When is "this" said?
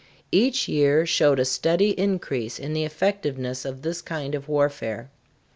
3.83-4.01